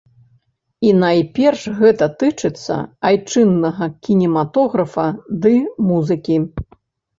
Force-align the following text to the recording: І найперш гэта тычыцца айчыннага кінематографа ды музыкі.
І 0.87 0.93
найперш 1.03 1.65
гэта 1.81 2.07
тычыцца 2.23 2.79
айчыннага 3.11 3.89
кінематографа 4.09 5.07
ды 5.47 5.55
музыкі. 5.93 6.43